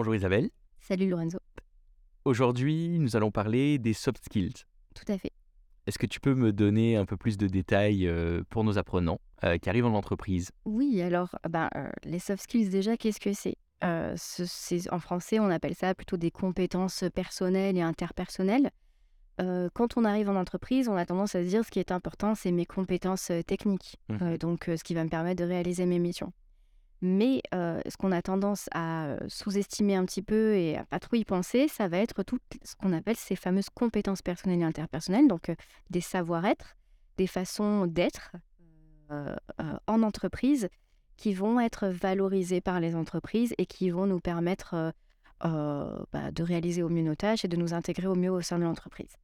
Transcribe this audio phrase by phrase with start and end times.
[0.00, 0.48] Bonjour Isabelle.
[0.80, 1.38] Salut Lorenzo.
[2.24, 4.54] Aujourd'hui, nous allons parler des soft skills.
[4.94, 5.30] Tout à fait.
[5.86, 9.20] Est-ce que tu peux me donner un peu plus de détails euh, pour nos apprenants
[9.44, 10.52] euh, qui arrivent en entreprise?
[10.64, 13.56] Oui, alors ben, euh, les soft skills déjà, qu'est-ce que c'est?
[13.84, 18.70] Euh, ce- c'est- En français, on appelle ça plutôt des compétences personnelles et interpersonnelles.
[19.42, 21.92] Euh, quand on arrive en entreprise, on a tendance à se dire ce qui est
[21.92, 23.98] important, c'est mes compétences techniques.
[24.22, 26.32] Euh, donc ce qui va me permettre de réaliser mes missions.
[27.02, 31.24] Mais ce qu'on a tendance à sous-estimer un petit peu et à pas trop y
[31.24, 35.50] penser, ça va être tout ce qu'on appelle ces fameuses compétences personnelles et interpersonnelles, donc
[35.88, 36.76] des savoir-être,
[37.16, 38.32] des façons d'être
[39.86, 40.68] en entreprise
[41.16, 44.92] qui vont être valorisées par les entreprises et qui vont nous permettre
[45.40, 48.58] bah, de réaliser au mieux nos tâches et de nous intégrer au mieux au sein
[48.58, 49.16] de l'entreprise.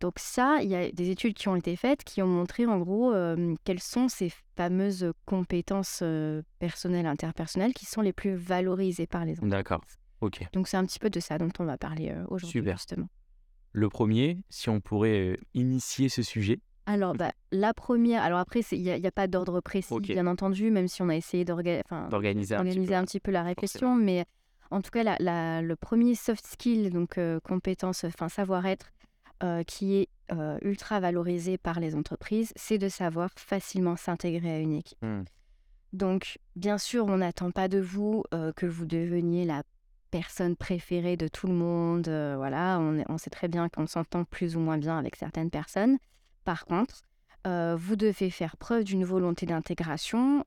[0.00, 2.78] Donc ça, il y a des études qui ont été faites qui ont montré en
[2.78, 9.06] gros euh, quelles sont ces fameuses compétences euh, personnelles, interpersonnelles qui sont les plus valorisées
[9.06, 9.50] par les entreprises.
[9.50, 9.84] D'accord.
[10.22, 10.42] Ok.
[10.54, 13.08] Donc c'est un petit peu de ça dont on va parler euh, aujourd'hui justement.
[13.72, 16.60] Le premier, si on pourrait euh, initier ce sujet.
[16.86, 20.88] Alors, bah, la première, alors après, il n'y a, pas d'ordre précis, bien entendu, même
[20.88, 22.08] si on a essayé d'organiser un
[22.64, 22.94] petit peu.
[22.94, 24.24] un petit peu la réflexion, mais
[24.72, 28.90] en tout cas, la- la- le premier soft skill, donc compétence, enfin savoir-être,
[29.42, 34.58] euh, qui est euh, ultra valorisé par les entreprises, c'est de savoir facilement s'intégrer à
[34.58, 35.02] une équipe.
[35.02, 35.22] Hmm.
[35.94, 39.62] Donc, bien sûr, on n'attend pas de vous euh, que vous deveniez la
[40.10, 42.08] personne préférée de tout le monde.
[42.36, 45.98] voilà, on, sait très bien qu'on s'entend plus ou moins bien avec certaines personnes.
[46.44, 47.02] Par contre,
[47.44, 50.44] vous devez faire preuve d'une volonté d'intégration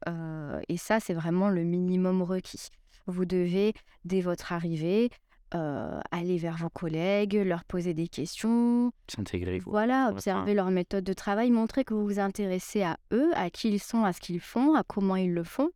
[0.68, 2.70] et ça, c'est vraiment le minimum requis.
[3.08, 5.10] Vous devez, dès votre arrivée,
[5.56, 9.60] euh, aller vers vos collègues, leur poser des questions, S'intégrer.
[9.66, 13.70] voilà, observer leur méthode de travail, montrer que vous vous intéressez à eux, à qui
[13.70, 15.70] ils sont, à ce qu'ils font, à comment ils le font.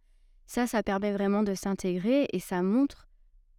[0.48, 3.08] Ça, ça permet vraiment de s'intégrer et ça montre,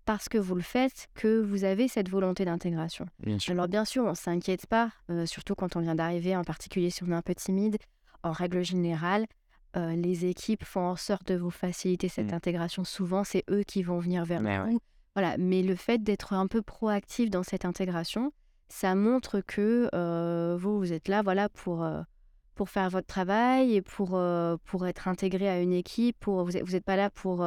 [0.06, 3.06] parce que vous le faites, que vous avez cette volonté d'intégration.
[3.20, 3.52] Bien sûr.
[3.52, 6.90] Alors bien sûr, on ne s'inquiète pas, euh, surtout quand on vient d'arriver, en particulier
[6.90, 7.76] si on est un peu timide.
[8.22, 9.26] En règle générale,
[9.76, 12.36] euh, les équipes font en sorte de vous faciliter cette Mm.
[12.36, 12.84] intégration.
[12.84, 14.80] Souvent, c'est eux qui vont venir vers Ouais, vous.
[15.14, 15.36] Voilà.
[15.38, 18.32] Mais le fait d'être un peu proactif dans cette intégration,
[18.69, 22.02] ça montre que euh, vous, vous êtes là voilà, pour, euh,
[22.54, 26.16] pour faire votre travail et pour, euh, pour être intégré à une équipe.
[26.20, 27.44] Pour, vous n'êtes pas là pour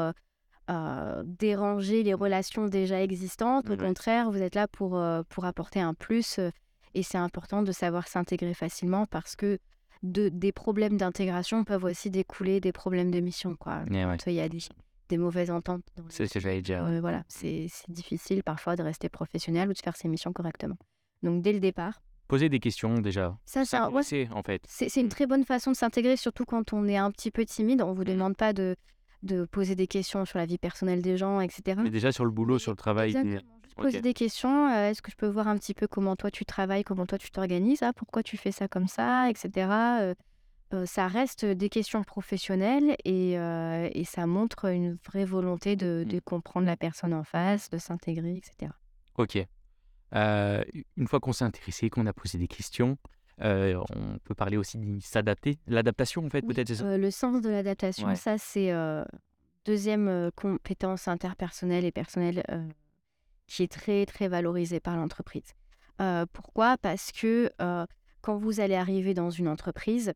[1.26, 3.68] déranger les relations déjà existantes.
[3.70, 3.78] Au Ouais.
[3.78, 6.40] contraire, vous êtes là pour, pour apporter un plus.
[6.94, 9.60] et c'est important de savoir s'intégrer facilement parce que
[10.04, 13.56] de, des problèmes d'intégration peuvent aussi découler des problèmes de mission.
[13.56, 13.84] Quoi.
[13.90, 14.04] Ouais.
[14.04, 14.60] Quand Il y a des,
[15.12, 15.84] des mauvaises ententes.
[16.10, 16.84] C'est ce que j'allais dire.
[16.86, 20.78] euh, voilà, c'est difficile parfois de rester professionnel ou de faire ses missions correctement.
[21.22, 23.38] Donc dès le départ, Poser des questions déjà.
[23.46, 24.62] ça, Ça ouais, en fait.
[24.66, 27.82] c'est une très bonne façon de s'intégrer, surtout quand on est un petit peu timide.
[27.82, 28.78] On vous demande pas de,
[29.22, 31.78] de poser des questions sur la vie personnelle des gens, etc.
[31.84, 33.14] Mais déjà sur le boulot, sur le travail.
[33.76, 34.68] Poser des questions.
[34.70, 37.18] euh, Est-ce que je peux voir un petit peu comment toi tu travailles, comment toi
[37.18, 39.50] tu t'organises, ah, pourquoi tu fais ça comme ça, etc.
[40.02, 40.14] Euh,
[40.74, 46.06] euh, ça reste des questions professionnelles et, euh, et ça montre une vraie volonté de,
[46.08, 48.72] de comprendre la personne en face, de s'intégrer, etc.
[49.18, 49.38] Ok.
[50.14, 50.64] Euh,
[50.98, 52.98] une fois qu'on s'est intéressé, qu'on a posé des questions,
[53.40, 55.58] on peut parler aussi de s'adapter.
[55.68, 56.98] L'adaptation, en fait, Oui, peut-être, ça?
[56.98, 58.16] le sens de l'adaptation, Ouais.
[58.16, 58.72] ça c'est
[59.66, 62.44] deuxième compétence interpersonnelle et personnelle
[63.48, 65.54] qui est très très valorisée par l'entreprise.
[66.34, 66.78] Pourquoi?
[66.78, 67.52] Parce que
[68.22, 70.14] quand vous allez arriver dans une entreprise,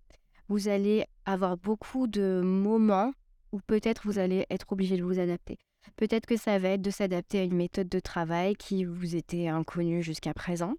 [0.50, 3.12] vous allez avoir beaucoup de moments
[3.52, 5.58] où peut-être vous allez être obligé de vous adapter.
[5.98, 9.48] Peut-être que ça va être de s'adapter à une méthode de travail qui vous était
[9.48, 10.74] inconnue jusqu'à présent,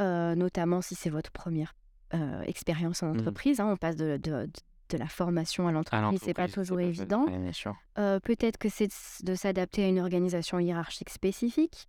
[0.00, 1.74] euh, notamment si c'est votre première
[2.14, 3.20] euh, expérience en Mhm.
[3.20, 3.60] entreprise.
[3.60, 3.68] hein.
[3.72, 4.46] on passe de, de-
[4.90, 7.24] de la formation à l'entreprise, c'est pas toujours évident.
[7.98, 8.88] Euh, peut-être que c'est
[9.22, 11.88] de s'adapter à une organisation hiérarchique spécifique.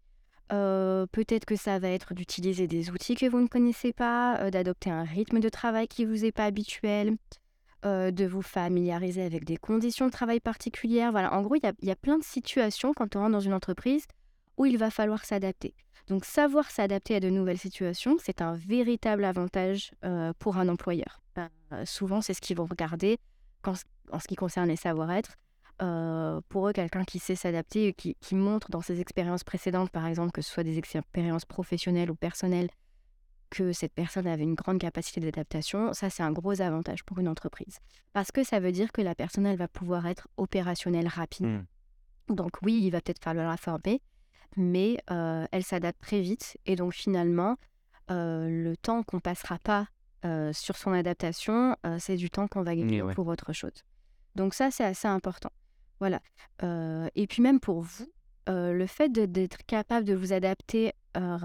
[0.52, 4.50] Euh, peut-être que ça va être d'utiliser des outils que vous ne connaissez pas, euh,
[4.50, 7.16] d'adopter un rythme de travail qui vous est pas habituel,
[7.86, 11.12] euh, de vous familiariser avec des conditions de travail particulières.
[11.12, 14.06] Voilà, en gros, il y a, plein de situations quand on rentre dans une entreprise
[14.58, 15.74] où il va falloir s'adapter.
[16.08, 19.92] Donc, savoir s'adapter à de nouvelles situations, c'est un véritable avantage
[20.38, 21.22] pour un employeur.
[21.86, 23.18] Souvent, c'est ce qu'ils vont regarder
[23.62, 23.82] quand-
[24.12, 25.38] en ce qui concerne les savoir-être.
[25.82, 29.90] Euh, pour eux, quelqu'un qui sait s'adapter, et qui, qui montre dans ses expériences précédentes,
[29.90, 32.70] par exemple, que ce soit des expériences professionnelles ou personnelles,
[33.50, 37.28] que cette personne avait une grande capacité d'adaptation, ça c'est un gros avantage pour une
[37.28, 37.80] entreprise.
[38.12, 41.64] Parce que ça veut dire que la personne, elle va pouvoir être opérationnelle rapidement.
[42.30, 42.36] Mm.
[42.36, 44.02] Donc oui, il va peut-être falloir la former,
[44.58, 46.58] mais euh, elle s'adapte très vite.
[46.66, 47.58] Et donc finalement,
[48.10, 49.88] euh, le temps qu'on passera pas
[50.26, 53.14] euh, sur son adaptation, c'est du temps qu'on va gagner Et ouais.
[53.14, 53.84] pour autre chose.
[54.36, 55.52] Donc ça, c'est assez important.
[56.04, 56.20] Voilà.
[57.16, 58.12] Et puis même pour vous,
[58.48, 60.92] le fait d'être capable de vous adapter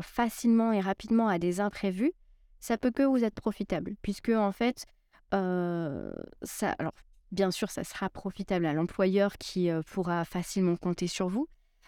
[0.02, 2.12] facilement et rapidement à des imprévus,
[2.58, 4.84] ça peut que vous être profitable, puisque en fait,
[5.30, 6.92] ça, alors
[7.30, 11.46] bien sûr, ça sera profitable à l'employeur qui pourra facilement compter sur vous,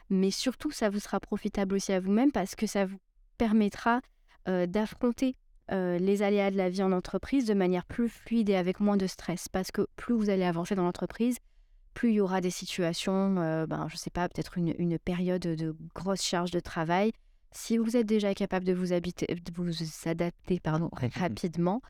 [0.08, 3.00] mais surtout, ça vous sera profitable aussi à vous-même parce que ça vous
[3.36, 4.00] permettra
[4.46, 5.34] d'affronter
[5.72, 9.08] les aléas de la vie en entreprise de manière plus fluide et avec moins de
[9.08, 9.48] stress.
[9.48, 11.38] Parce que plus vous allez avancer dans l'entreprise,
[11.94, 14.98] plus il y aura des situations, euh, ben, je ne sais pas, peut-être une, une
[14.98, 17.12] période de grosse charge de travail.
[17.52, 19.72] Si vous êtes déjà capable de vous, habiter, de vous
[20.08, 21.82] adapter pardon, rapidement,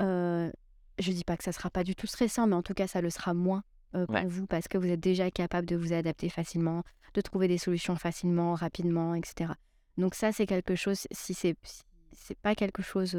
[0.00, 0.50] euh,
[0.98, 2.74] je ne dis pas que ça ne sera pas du tout stressant, mais en tout
[2.74, 3.62] cas, ça le sera moins
[3.94, 4.26] euh, pour Ouais.
[4.26, 6.82] vous parce que vous êtes déjà capable de vous adapter facilement,
[7.14, 9.52] de trouver des solutions facilement, rapidement, etc.
[9.96, 11.82] Donc ça, c'est quelque chose, si c'est si
[12.12, 13.16] c'est pas quelque chose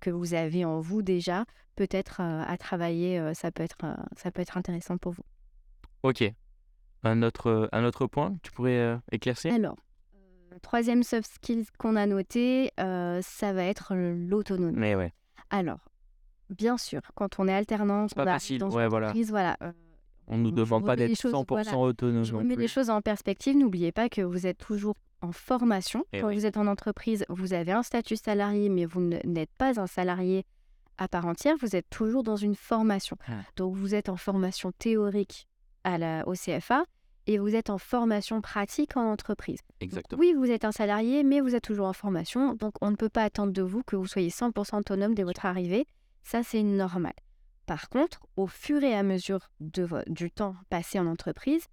[0.00, 1.44] que vous avez en vous déjà,
[1.76, 3.78] peut-être à travailler, ça, peut être,
[4.16, 5.22] ça peut être intéressant pour vous.
[6.02, 6.24] Ok.
[7.04, 9.52] Un autre, euh, un autre point, tu pourrais euh, éclaircir?
[9.52, 9.76] Alors,
[10.52, 14.78] euh, troisième soft skill qu'on a noté, euh, ça va être l'autonomie.
[14.78, 15.12] Mais ouais,
[15.50, 15.80] Alors,
[16.50, 18.58] bien sûr, quand on est alternant, c'est pas on arrive facile.
[18.58, 19.12] dans une Ouais, voilà.
[19.62, 19.72] euh,
[20.28, 23.00] On nous je demande pas d'être choses, 100% voilà, autonome je remets les choses en
[23.00, 23.56] perspective.
[23.56, 26.04] N'oubliez pas que vous êtes toujours en formation.
[26.12, 29.52] Et Quand vous êtes en entreprise, vous avez un statut salarié, mais vous ne- n'êtes
[29.58, 30.44] pas un salarié
[30.98, 31.56] à part entière.
[31.60, 33.16] Vous êtes toujours dans une formation.
[33.26, 33.32] Ah.
[33.56, 35.48] Donc, vous êtes en formation théorique
[35.84, 36.84] à la, au CFA
[37.26, 39.60] et vous êtes en formation pratique en entreprise.
[39.60, 40.20] Donc, Exactement.
[40.20, 42.54] oui, vous êtes un salarié, mais vous êtes toujours en formation.
[42.54, 45.46] Donc, on ne peut pas attendre de vous que vous soyez 100% autonome dès votre
[45.46, 45.86] arrivée.
[46.24, 47.12] Ça, c'est normal.
[47.66, 51.66] Par contre, au fur et à mesure de du temps passé en entreprise,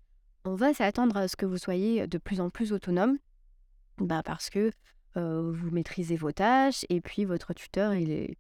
[0.45, 3.17] on va s'attendre à ce que vous soyez de plus en plus autonome
[3.97, 4.71] bah, parce que
[5.17, 8.37] euh, vous maîtrisez vos tâches et puis votre tuteur, il est...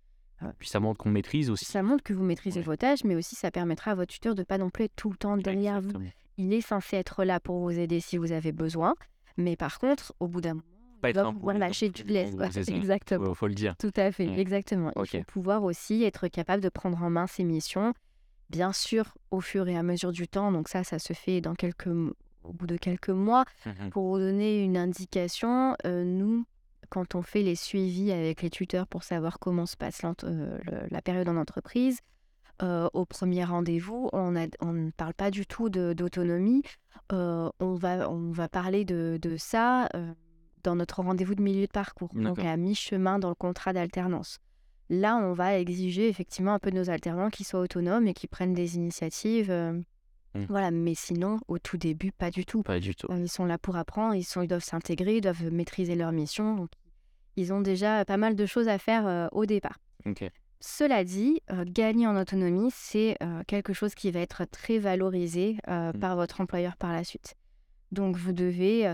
[0.57, 1.65] Puis ça montre qu'on maîtrise aussi.
[1.65, 2.65] ça montre que vous maîtrisez Ouais.
[2.65, 5.09] vos tâches, mais aussi ça permettra à votre tuteur de pas non plus être tout
[5.09, 5.91] le temps derrière vous.
[6.37, 8.95] Il est censé être là pour vous aider si vous avez besoin,
[9.37, 10.63] mais par contre, au bout d'un moment,
[11.01, 12.33] Pas il être va pouvoir lâcher du lest.
[12.37, 12.71] ouais, c'est ça.
[12.75, 13.25] exactement.
[13.25, 13.75] Faut, faut le dire.
[13.77, 14.91] Tout à fait, exactement.
[14.95, 17.93] Il faut pouvoir aussi être capable de prendre en main ses missions,
[18.49, 20.51] bien sûr, au fur et à mesure du temps.
[20.53, 21.87] Donc ça, ça se fait dans quelques,
[22.43, 23.43] au bout de quelques mois.
[23.65, 23.89] Mhm.
[23.89, 26.45] Pour vous donner une indication, euh, nous,
[26.89, 30.87] quand on fait les suivis avec les tuteurs pour savoir comment se passe euh, le-
[30.89, 31.99] la période en entreprise,
[32.61, 36.63] euh, au premier rendez-vous, on, ne parle pas du tout d'autonomie.
[37.11, 40.13] Euh, on, va, on va parler de, de ça euh,
[40.63, 44.39] dans notre rendez-vous de milieu de parcours, donc à mi-chemin dans le contrat d'alternance.
[44.89, 48.27] Là, on va exiger effectivement un peu de nos alternants qui soient autonomes et qui
[48.27, 49.51] prennent des initiatives.
[50.35, 50.45] Euh, Mm.
[50.49, 52.61] Voilà, mais sinon, au tout début, pas du tout.
[52.63, 53.07] Pas du tout.
[53.11, 56.55] Ils sont là pour apprendre, ils, sont, ils doivent s'intégrer, ils doivent maîtriser leur mission.
[56.55, 56.69] Donc,
[57.35, 59.77] ils ont déjà pas mal de choses à faire euh, au départ.
[60.61, 65.57] Cela dit, euh, gagner en autonomie, c'est euh, quelque chose qui va être très valorisé
[65.69, 65.99] euh, Mm.
[65.99, 67.35] par votre employeur par la suite.
[67.91, 68.93] Donc, vous devez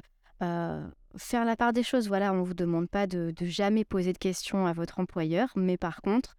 [1.18, 2.08] faire la part des choses.
[2.08, 5.50] Voilà, on ne vous demande pas de, de jamais poser de questions à votre employeur,
[5.56, 6.38] mais par contre,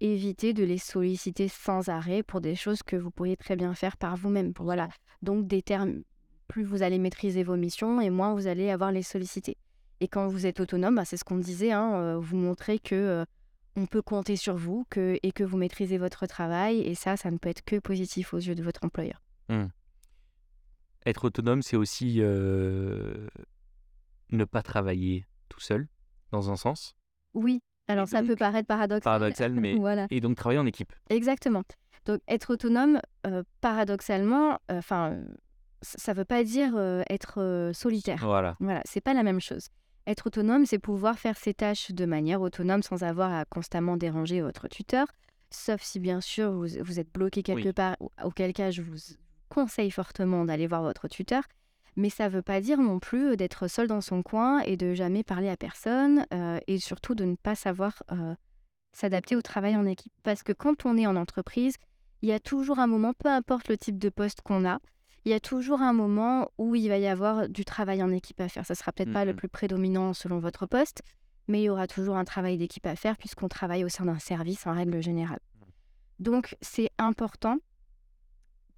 [0.00, 3.96] évitez de les solliciter sans arrêt pour des choses que vous pourriez très bien faire
[3.96, 4.52] par vous-même.
[4.58, 4.88] Voilà,
[5.22, 6.02] donc des termes,
[6.46, 9.56] plus vous allez maîtriser vos missions et moins vous allez avoir les solliciter.
[10.00, 12.94] Et quand vous êtes autonome, bah, c'est ce qu'on disait, hein, euh, vous montrez que
[12.94, 13.24] euh,
[13.76, 16.80] on peut compter sur vous que, et que vous maîtrisez votre travail.
[16.80, 19.22] Et ça, ça ne peut être que positif aux yeux de votre employeur.
[21.06, 23.28] Être autonome, c'est aussi euh,
[24.30, 25.88] ne pas travailler tout seul,
[26.32, 26.96] dans un sens?
[27.34, 29.02] Oui, alors ça donc, peut paraître paradoxal.
[29.02, 29.74] Paradoxal, mais.
[29.74, 30.92] voilà, Et donc travailler en équipe.
[31.10, 31.62] exactement.
[32.06, 35.18] Donc être autonome, euh, paradoxalement, enfin,
[35.82, 38.20] ça ne veut pas dire euh, être euh, solitaire.
[38.22, 38.56] Voilà.
[38.60, 39.68] Voilà, c'est pas la même chose.
[40.06, 44.40] Être autonome, c'est pouvoir faire ses tâches de manière autonome sans avoir à constamment déranger
[44.40, 45.06] votre tuteur,
[45.50, 47.72] sauf si bien sûr vous, vous êtes bloqué quelque Oui.
[47.74, 48.96] part, au- auquel cas je vous
[49.50, 51.42] conseille fortement d'aller voir votre tuteur.
[51.98, 54.94] Mais ça ne veut pas dire non plus d'être seul dans son coin et de
[54.94, 58.36] jamais parler à personne euh, et surtout de ne pas savoir euh,
[58.92, 60.12] s'adapter au travail en équipe.
[60.22, 61.74] Parce que quand on est en entreprise,
[62.22, 64.78] il y a toujours un moment, peu importe le type de poste qu'on a,
[65.24, 68.40] il y a toujours un moment où il va y avoir du travail en équipe
[68.40, 68.64] à faire.
[68.64, 71.02] Ça sera peut-être pas le plus prédominant selon votre poste,
[71.48, 74.20] mais il y aura toujours un travail d'équipe à faire puisqu'on travaille au sein d'un
[74.20, 75.40] service en règle générale.
[76.20, 77.58] Donc c'est important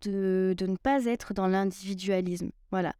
[0.00, 2.50] de, de ne pas être dans l'individualisme.
[2.70, 2.94] Voilà.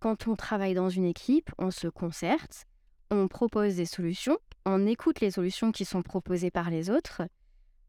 [0.00, 2.66] Quand on travaille dans une équipe, on se concerte,
[3.10, 7.22] on propose des solutions, on écoute les solutions qui sont proposées par les autres,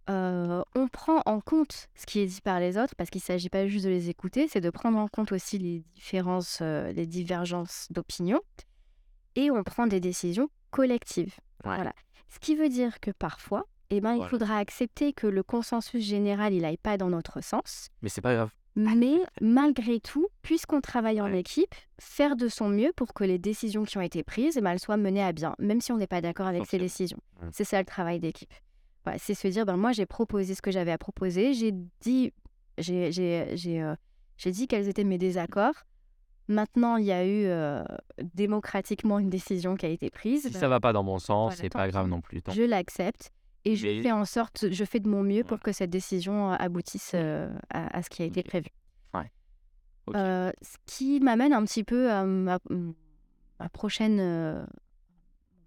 [0.09, 3.25] euh, on prend en compte ce qui est dit par les autres, parce qu'il ne
[3.25, 6.91] s'agit pas juste de les écouter, c'est de prendre en compte aussi les différences, euh,
[6.93, 8.39] les divergences d'opinion,
[9.35, 11.35] et on prend des décisions collectives.
[11.63, 11.75] Ouais.
[11.75, 11.93] Voilà.
[12.29, 14.29] Ce qui veut dire que parfois, eh ben, il Voilà.
[14.29, 18.33] faudra accepter que le consensus général, il n'aille pas dans notre sens, Mais c'est pas
[18.33, 18.49] grave.
[18.79, 23.83] Mais malgré tout, puisqu'on travaille en équipe, faire de son mieux pour que les décisions
[23.83, 26.07] qui ont été prises, eh ben, elles soient menées à bien, même si on n'est
[26.07, 27.19] pas d'accord avec ces décisions.
[27.51, 28.53] C'est ça le travail d'équipe.
[29.17, 32.31] C'est se dire, ben, moi j'ai proposé ce que j'avais à proposer, j'ai dit,
[32.77, 33.95] j'ai, j'ai, j'ai, euh,
[34.37, 35.73] j'ai dit quels étaient mes désaccords.
[36.47, 37.83] Maintenant, il y a eu euh,
[38.33, 40.43] démocratiquement une décision qui a été prise.
[40.43, 42.41] Si ben, ça va pas dans mon sens, voilà, c'est pas grave non plus.
[42.41, 43.33] tant je l'accepte
[43.65, 45.63] et je Mais- fais en sorte, je fais de mon mieux pour Ouais.
[45.63, 48.67] que cette décision euh, aboutisse euh, à, à ce qui a été prévu.
[50.07, 50.15] Ok.
[50.15, 52.57] Euh, ce qui m'amène un petit peu à ma,
[53.59, 54.65] ma prochaine, euh,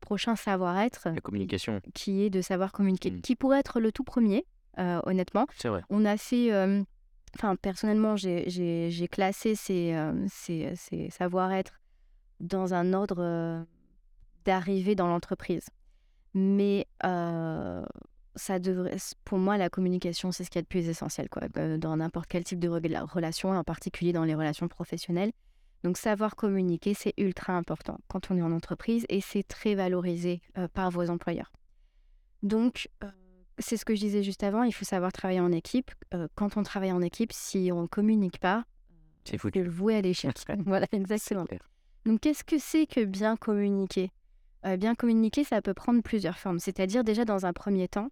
[0.01, 3.21] prochain savoir-être, La communication, qui est de savoir communiquer, Mm.
[3.21, 4.45] qui pourrait être le tout premier,
[4.79, 5.47] honnêtement.
[5.59, 5.83] c'est vrai.
[5.91, 6.51] On a fait,
[7.37, 9.95] enfin personnellement, j'ai- classé ces,
[10.29, 11.79] ces, ces savoir-être
[12.41, 13.65] dans un ordre
[14.45, 15.67] d'arrivée dans l'entreprise.
[16.35, 17.85] Mais euh,
[18.35, 21.49] ça devrait, pour moi, la communication, c'est ce qu'il y a de plus essentiel, quoi,
[21.79, 25.33] dans n'importe quel type de rela- relation, en particulier dans les relations professionnelles.
[25.85, 30.41] Donc savoir communiquer, c'est ultra important quand on est en entreprise et c'est très valorisé
[30.57, 31.51] euh, par vos employeurs.
[32.43, 33.11] Donc, euh,
[33.59, 35.91] c'est ce que je disais juste avant, il faut savoir travailler en équipe.
[36.15, 38.65] Euh, quand on travaille en équipe, si on ne communique pas,
[39.25, 40.33] C'est le voué à l'échec.
[40.65, 41.47] voilà, exactement.
[42.07, 44.11] Donc, qu'est-ce que c'est que bien communiquer?
[44.67, 46.59] Euh, Bien communiquer, ça peut prendre plusieurs formes.
[46.61, 48.09] C'est-à-dire, déjà, dans un premier temps,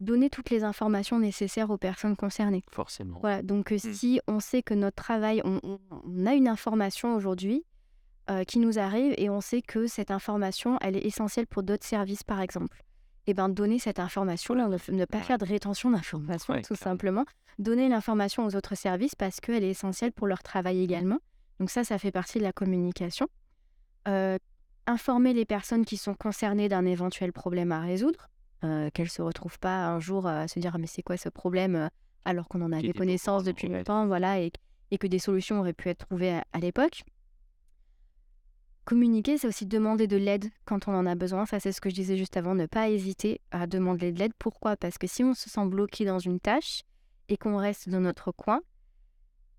[0.00, 2.62] donner toutes les informations nécessaires aux personnes concernées.
[2.70, 3.18] Forcément.
[3.20, 3.92] Voilà, donc euh, Mm.
[3.94, 7.64] si on sait que notre travail, on, on- on a une information aujourd'hui
[8.28, 11.86] euh, qui nous arrive et on sait que cette information, elle est essentielle pour d'autres
[11.86, 12.82] services, par exemple.
[13.28, 16.90] Et bien, donner cette information-là, ne, ne pas faire de rétention d'informations, Ouais, tout clairement.
[16.92, 17.24] simplement.
[17.58, 21.18] Donner l'information aux autres services parce qu'elle est essentielle pour leur travail également.
[21.58, 23.28] Donc ça, ça fait partie de la communication.
[24.08, 24.36] Euh,
[24.86, 28.28] informer les personnes qui sont concernées d'un éventuel problème à résoudre,
[28.64, 31.16] euh, qu'elles ne se retrouvent pas un jour à se dire Ah, mais c'est quoi
[31.16, 31.88] ce problème euh,
[32.24, 34.52] alors qu'on en Qui avait était connaissance pourtant, depuis longtemps, voilà, et,
[34.90, 37.04] et que des solutions auraient pu être trouvées à, à l'époque?
[38.84, 41.44] Communiquer, c'est aussi demander de l'aide quand on en a besoin.
[41.44, 44.32] Ça, c'est ce que je disais juste avant, ne pas hésiter à demander de l'aide.
[44.38, 44.76] Pourquoi?
[44.76, 46.82] Parce que si on se sent bloqué dans une tâche
[47.28, 48.60] et qu'on reste dans notre coin, euh,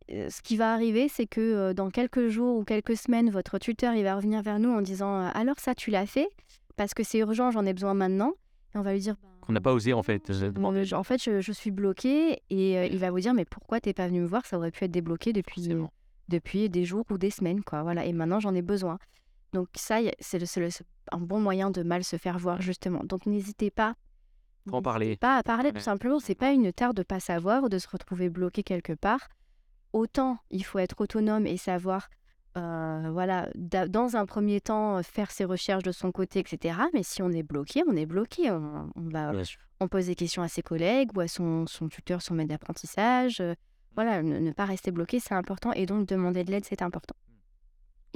[0.09, 3.93] ce qui va arriver, c'est que euh, dans quelques jours ou quelques semaines, votre tuteur
[3.93, 6.29] il va revenir vers nous en disant euh, Alors, ça, tu l'as fait?
[6.75, 8.33] Parce que c'est urgent, j'en ai besoin maintenant.
[8.73, 10.29] Et on va lui dire Ben, Qu'on n'a pas osé en fait.
[10.29, 10.51] euh,
[10.93, 13.93] en fait, je, je suis bloqué et euh, il va vous dire mais pourquoi t'es
[13.93, 14.45] pas venu me voir?
[14.45, 15.67] Ça aurait pu être débloqué depuis,
[16.29, 17.83] depuis des jours ou des semaines, quoi.
[17.83, 18.05] Voilà.
[18.05, 18.99] Et maintenant j'en ai besoin.
[19.53, 20.41] Donc ça, c'est
[21.11, 23.03] un bon moyen de mal se faire voir justement.
[23.03, 23.95] Donc n'hésitez pas.
[24.71, 25.15] En parler.
[25.15, 26.19] Pas à parler tout simplement.
[26.19, 29.29] C'est pas une tare de pas savoir ou de se retrouver bloqué quelque part.
[29.97, 32.09] Autant il faut être autonome et savoir.
[32.57, 36.79] euh, voilà, da- dans un premier temps, euh, faire ses recherches de son côté, etc.
[36.93, 38.49] Mais si on est bloqué, on est bloqué.
[38.51, 39.31] On, on va
[39.79, 43.41] on pose des questions à ses collègues ou à son, son tuteur, son maître d'apprentissage.
[43.41, 43.53] euh,
[43.93, 45.71] voilà, ne, ne pas rester bloqué, c'est important.
[45.73, 47.13] Et donc, demander de l'aide, c'est important.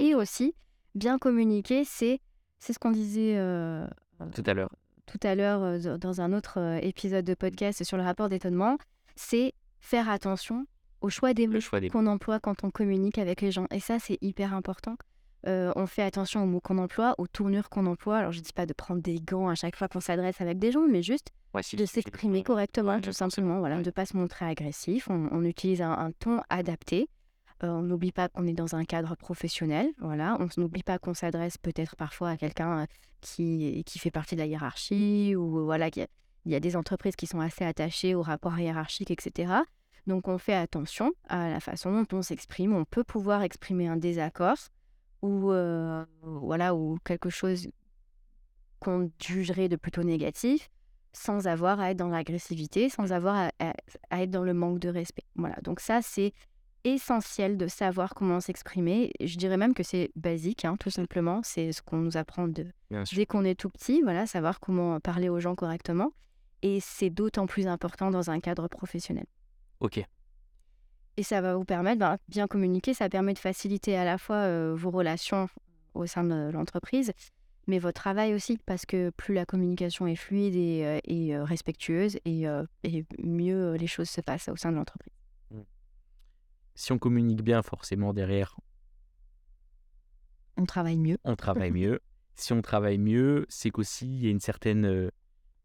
[0.00, 0.54] Et aussi,
[0.96, 2.20] bien communiquer, c'est
[2.58, 3.86] c'est ce qu'on disait euh,
[4.34, 4.70] Tout à l'heure.
[5.06, 8.76] tout à l'heure euh, dans- un autre épisode de podcast sur le rapport d'étonnement,
[9.14, 10.66] c'est faire attention
[11.02, 11.52] au choix des mots
[11.90, 13.66] qu'on emploie quand on communique avec les gens.
[13.70, 14.96] Et ça, c'est hyper important.
[15.46, 18.18] Euh, on fait attention aux mots qu'on emploie, aux tournures qu'on emploie.
[18.18, 20.58] Alors, je ne dis pas de prendre des gants à chaque fois qu'on s'adresse avec
[20.58, 23.58] des gens, mais juste Ouais, si, de s'exprimer correctement, tout simplement.
[23.58, 23.82] Voilà, ouais.
[23.82, 25.08] de ne pas se montrer agressif.
[25.10, 27.08] On, on utilise un, un ton adapté.
[27.64, 29.88] Euh, on n'oublie pas qu'on est dans un cadre professionnel.
[30.00, 32.86] Voilà, on n'oublie pas qu'on s'adresse peut-être parfois à quelqu'un
[33.20, 36.08] qui, qui fait partie de la hiérarchie ou voilà, qu'il y a-
[36.44, 39.52] il y a des entreprises qui sont assez attachées au rapport hiérarchique, etc.
[40.06, 42.74] Donc on fait attention à la façon dont on s'exprime.
[42.74, 44.56] On peut pouvoir exprimer un désaccord
[45.22, 47.68] ou euh, voilà ou quelque chose
[48.80, 50.68] qu'on jugerait de plutôt négatif
[51.12, 53.74] sans avoir à être dans l'agressivité, sans avoir à, à-
[54.10, 55.24] à être dans le manque de respect.
[55.36, 56.32] Voilà, donc ça c'est
[56.84, 59.12] essentiel de savoir comment s'exprimer.
[59.20, 61.40] Je dirais même que c'est basique, hein, tout simplement.
[61.44, 62.66] C'est ce qu'on nous apprend de,
[63.14, 66.10] dès qu'on est tout petit, voilà, savoir comment parler aux gens correctement.
[66.62, 69.26] Et c'est d'autant plus important dans un cadre professionnel.
[69.82, 70.00] Ok.
[71.16, 74.36] Et ça va vous permettre, ben, bien communiquer, ça permet de faciliter à la fois
[74.36, 75.48] euh, vos relations
[75.94, 77.12] au sein de l'entreprise,
[77.66, 81.44] mais votre travail aussi, parce que plus la communication est fluide et, euh, et, euh,
[81.44, 82.44] respectueuse, et,
[82.84, 85.12] et mieux les choses se passent au sein de l'entreprise.
[86.74, 88.56] Si on communique bien, forcément derrière,
[90.56, 91.18] On travaille mieux.
[91.24, 92.00] on travaille mieux.
[92.36, 95.10] Si on travaille mieux, c'est qu'aussi il y a une certaine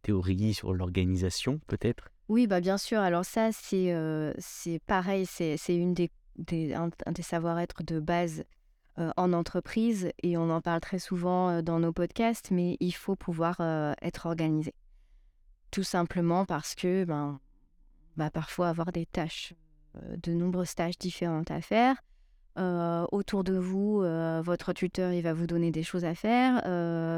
[0.02, 2.10] théorie sur l'organisation, peut-être.
[2.30, 3.00] Oui, bah bien sûr.
[3.00, 8.44] Alors ça, c'est pareil, c'est une des, des, un, des savoir-être de base
[9.16, 13.62] en entreprise et on en parle très souvent dans nos podcasts, mais il faut pouvoir
[14.02, 14.74] être organisé.
[15.72, 17.40] Tout simplement parce que ben,
[18.16, 19.54] bah, parfois avoir des tâches
[20.24, 21.96] de nombreuses tâches différentes à faire.
[23.12, 24.00] Autour de vous,
[24.44, 26.62] votre tuteur, il va vous donner des choses à faire.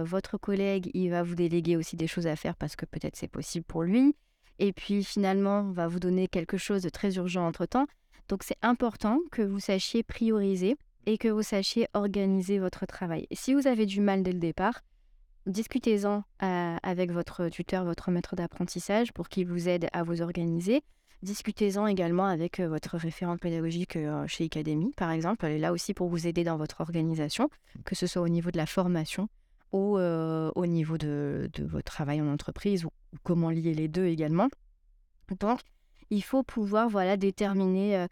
[0.05, 3.27] Votre collègue, il va vous déléguer aussi des choses à faire parce que peut-être c'est
[3.27, 4.15] possible pour lui.
[4.59, 7.87] Et puis finalement, on va vous donner quelque chose de très urgent entre-temps.
[8.27, 13.25] Donc c'est important que vous sachiez prioriser et que vous sachiez organiser votre travail.
[13.31, 14.81] Si vous avez du mal dès le départ,
[15.47, 20.83] discutez-en avec votre tuteur, votre maître d'apprentissage pour qu'il vous aide à vous organiser.
[21.23, 23.97] Discutez-en également avec votre référente pédagogique
[24.27, 25.45] chez Academy, par exemple.
[25.45, 27.49] Elle est là aussi pour vous aider dans votre organisation,
[27.85, 29.29] que ce soit au niveau de la formation
[29.71, 32.89] ou au niveau de, votre travail en entreprise ou,
[33.23, 34.49] comment lier les deux également.
[35.39, 35.59] Donc,
[36.09, 38.07] il faut pouvoir voilà, déterminer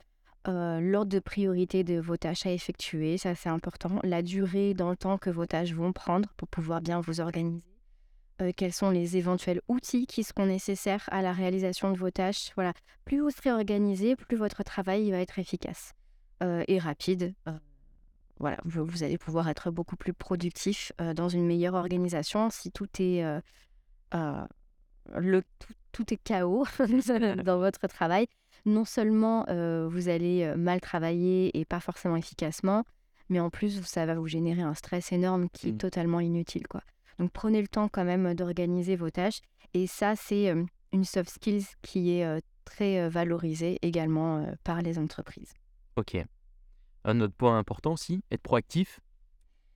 [0.46, 4.96] l'ordre de priorité de vos tâches à effectuer, ça c'est important, la durée dans le
[4.96, 7.64] temps que vos tâches vont prendre pour pouvoir bien vous organiser.
[8.42, 12.52] Euh, quels sont les éventuels outils qui seront nécessaires à la réalisation de vos tâches.
[12.56, 12.74] Voilà,
[13.04, 15.94] plus vous serez organisé, plus votre travail va être efficace
[16.44, 17.34] euh, et rapide.
[17.48, 17.58] Euh,
[18.40, 23.24] voilà, vous, allez pouvoir être beaucoup plus productif dans une meilleure organisation si tout est
[25.16, 25.44] le
[25.92, 26.66] tout, est chaos
[27.44, 28.28] dans votre travail.
[28.66, 29.46] Non seulement
[29.88, 32.84] vous allez mal travailler et pas forcément efficacement,
[33.30, 35.78] mais en plus ça va vous générer un stress énorme qui est mmh.
[35.78, 36.82] totalement inutile quoi.
[37.18, 39.40] Donc prenez le temps quand même d'organiser vos tâches.
[39.74, 40.54] Et ça, c'est
[40.92, 45.54] une soft skills qui est très valorisée également par les entreprises.
[45.96, 46.18] Ok.
[47.06, 49.00] Un autre point important aussi, être proactif.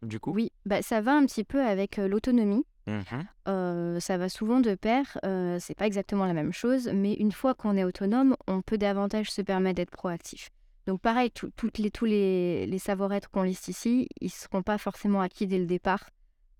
[0.01, 0.31] Du coup?
[0.31, 2.65] Oui, bah, ça va un petit peu avec l'autonomie.
[2.88, 5.20] Mmh ça va souvent de pair,
[5.60, 9.29] c'est pas exactement la même chose, mais une fois qu'on est autonome, on peut davantage
[9.29, 10.50] se permettre d'être proactif.
[10.88, 14.79] Donc pareil, toutes les, tous les, les savoir-être qu'on liste ici, ils ne seront pas
[14.79, 16.10] forcément acquis dès le départ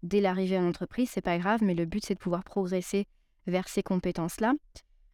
[0.03, 3.07] dès l'arrivée à l'entreprise, c'est pas grave, mais le but c'est de pouvoir progresser
[3.48, 4.53] vers ces compétences-là.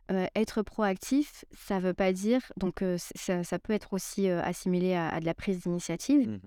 [0.09, 4.95] Euh, être proactif, ça veut pas dire, donc euh, ça, peut être aussi euh, assimilé
[4.95, 6.29] à, de la prise d'initiative.
[6.29, 6.39] Mmh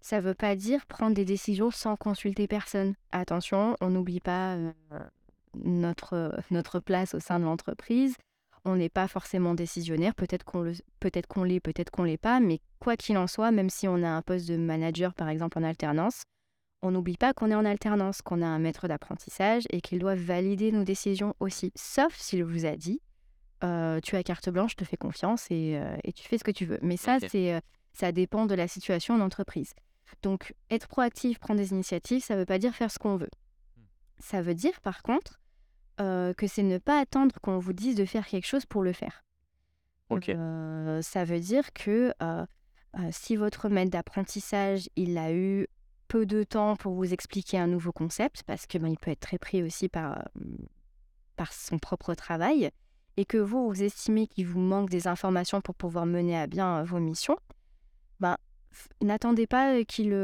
[0.00, 2.94] ça veut pas dire prendre des décisions sans consulter personne.
[3.12, 4.56] Attention, on n'oublie pas
[5.54, 8.16] notre, notre place au sein de l'entreprise.
[8.64, 12.40] On n'est pas forcément décisionnaire, peut-être qu'on le, peut-être qu'on l'est, peut-être qu'on l'est pas,
[12.40, 15.58] mais quoi qu'il en soit, même si on a un poste de manager par exemple
[15.58, 16.22] en alternance,
[16.82, 20.16] on n'oublie pas qu'on est en alternance, qu'on a un maître d'apprentissage et qu'il doit
[20.16, 21.72] valider nos décisions aussi.
[21.76, 23.00] Sauf s'il vous a dit
[23.64, 26.50] euh, tu as carte blanche, je te fais confiance et, euh, tu fais ce que
[26.50, 26.78] tu veux.
[26.82, 27.60] Mais ça, c'est, euh,
[27.92, 29.74] ça dépend de la situation en entreprise.
[30.22, 33.30] Donc, être proactif, prendre des initiatives, ça ne veut pas dire faire ce qu'on veut.
[33.76, 33.82] Hmm.
[34.18, 35.40] Ça veut dire, par contre,
[35.98, 39.24] que c'est ne pas attendre qu'on vous dise de faire quelque chose pour le faire.
[41.02, 42.12] ça veut dire que
[43.10, 45.66] si votre maître d'apprentissage, il a eu
[46.08, 49.20] peu de temps pour vous expliquer un nouveau concept, parce que ben, il peut être
[49.20, 50.22] très pris aussi par,
[51.36, 52.70] par son propre travail,
[53.16, 56.84] et que vous, vous estimez qu'il vous manque des informations pour pouvoir mener à bien
[56.84, 57.38] vos missions,
[58.20, 58.36] ben,
[59.02, 60.14] n'attendez pas qu'il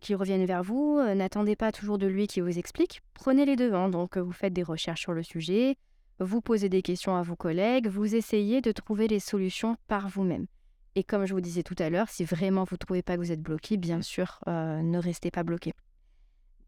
[0.00, 3.88] qu'il revienne vers vous, n'attendez pas toujours de lui qui vous explique, prenez les devants.
[3.88, 5.76] Donc vous faites des recherches sur le sujet,
[6.18, 10.46] vous posez des questions à vos collègues, vous essayez de trouver les solutions par vous-même.
[10.94, 13.20] Et comme je vous disais tout à l'heure, si vraiment vous ne trouvez pas que
[13.20, 15.74] vous êtes bloqué, bien sûr, euh, ne restez pas bloqué.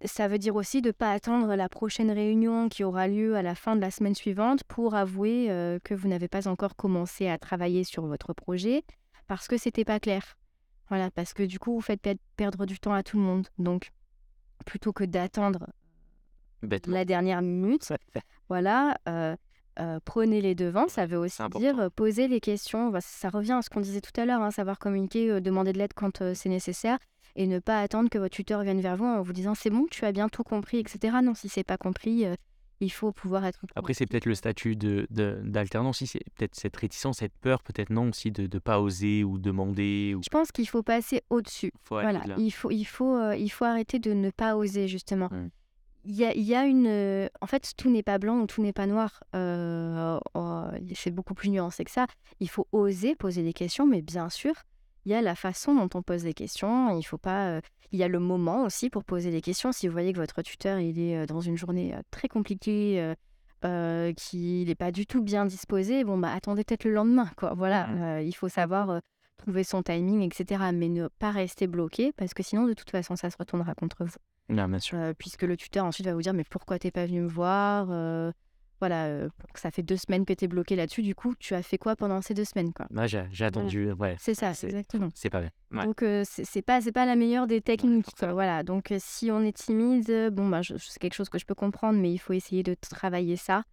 [0.04, 3.42] Ça veut dire aussi de ne pas attendre la prochaine réunion qui aura lieu à
[3.42, 7.26] la fin de la semaine suivante pour avouer euh, que vous n'avez pas encore commencé
[7.26, 8.84] à travailler sur votre projet
[9.26, 10.37] parce que c'était pas clair.
[10.88, 12.02] Voilà, parce que du coup, vous faites
[12.36, 13.48] perdre du temps à tout le monde.
[13.58, 13.92] Donc,
[14.64, 15.66] plutôt que d'attendre
[16.86, 17.92] la dernière minute,
[18.48, 19.36] voilà, euh,
[19.80, 22.92] euh, prenez les devants, ça veut aussi dire euh, poser les questions.
[23.00, 25.78] Ça revient à ce qu'on disait tout à l'heure, hein, savoir communiquer, euh, demander de
[25.78, 26.98] l'aide quand c'est nécessaire
[27.36, 29.86] et ne pas attendre que votre tuteur vienne vers vous en vous disant c'est bon,
[29.90, 31.18] tu as bien tout compris, etc.
[31.22, 32.24] Non, si c'est pas compris,
[32.80, 33.60] il faut pouvoir être.
[33.74, 38.10] Après, c'est peut-être le statut d'alternance, de, c'est peut-être cette réticence, cette peur, peut-être non
[38.10, 40.14] aussi de ne pas oser ou demander.
[40.16, 40.22] Ou...
[40.22, 41.72] Je pense qu'il faut passer au-dessus.
[41.90, 45.30] Voilà, il faut, il, faut, il faut arrêter de ne pas oser, justement.
[46.10, 46.86] Il y a, une.
[46.86, 49.22] Euh, en fait, tout n'est pas blanc ou tout n'est pas noir.
[49.34, 50.64] Euh, oh,
[50.94, 52.06] c'est beaucoup plus nuancé que ça.
[52.40, 54.54] Il faut oser poser des questions, mais bien sûr,
[55.08, 56.96] il y a la façon dont on pose des questions.
[56.98, 57.48] Il faut pas.
[57.48, 59.72] Euh, il y a le moment aussi pour poser des questions.
[59.72, 63.14] Si vous voyez que votre tuteur il est dans une journée très compliquée,
[63.62, 67.54] qu'il n'est pas du tout bien disposé, bon bah attendez peut-être le lendemain, quoi.
[67.54, 68.26] Voilà, mmh.
[68.26, 69.00] il faut savoir
[69.38, 70.64] trouver son timing, etc.
[70.74, 74.04] Mais ne pas rester bloqué, parce que sinon, de toute façon, ça se retournera contre
[74.04, 74.18] vous.
[74.48, 74.98] bien sûr.
[74.98, 77.88] Euh, puisque le tuteur ensuite va vous dire, mais pourquoi t'es pas venu me voir
[77.90, 78.30] euh,
[78.80, 81.02] Voilà, euh, ça fait deux semaines que t'es bloqué là-dessus.
[81.02, 82.86] Du coup, tu as fait quoi pendant ces deux semaines quoi?
[82.90, 84.16] Bah, J'ai attendu, ouais.
[84.20, 85.08] C'est ça, exactement.
[85.14, 85.50] C'est pas bien.
[85.84, 88.06] Donc, c'est pas, pas la meilleure des techniques.
[88.20, 91.98] Voilà, donc si on est timide, bon, bah, c'est quelque chose que je peux comprendre,
[91.98, 93.64] mais il faut essayer de travailler ça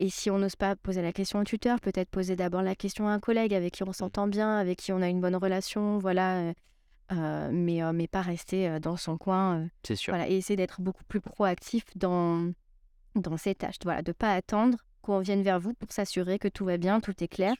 [0.00, 3.08] Et si on n'ose pas poser la question au tuteur, peut-être poser d'abord la question
[3.08, 5.98] à un collègue avec qui on s'entend bien, avec qui on a une bonne relation,
[5.98, 6.36] voilà.
[6.40, 6.52] euh,
[7.12, 9.60] euh, mais, euh, mais pas rester euh, dans son coin.
[9.60, 10.12] euh, C'est sûr.
[10.14, 12.52] voilà, et essayer d'être beaucoup plus proactif dans,
[13.14, 13.76] dans ces tâches.
[13.84, 17.00] Voilà, de ne pas attendre qu'on vienne vers vous pour s'assurer que tout va bien,
[17.00, 17.54] tout est clair,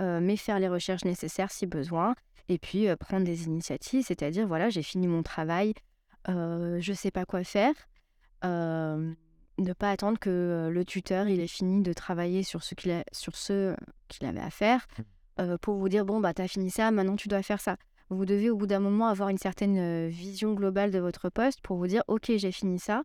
[0.00, 2.14] euh, mais faire les recherches nécessaires si besoin,
[2.48, 5.74] et puis euh, prendre des initiatives, c'est-à-dire, voilà, j'ai fini mon travail,
[6.28, 7.74] euh, je ne sais pas quoi faire.
[8.42, 13.04] ne pas attendre que le tuteur il ait fini de travailler sur ce qu'il a,
[13.12, 13.76] sur ce
[14.08, 14.86] qu'il avait à faire
[15.38, 15.56] Mmh.
[15.58, 17.76] pour vous dire bon bah t'as fini ça maintenant tu dois faire ça
[18.10, 21.78] vous devez au bout d'un moment avoir une certaine vision globale de votre poste pour
[21.78, 23.04] vous dire ok j'ai fini ça